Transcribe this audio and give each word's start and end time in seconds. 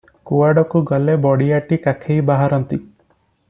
କୁଆଡକୁ 0.29 0.81
ଗଲେ 0.91 1.17
ବଡ଼ିଆଟି 1.27 1.79
କାଖେଇ 1.87 2.27
ବାହାରନ୍ତି। 2.31 2.81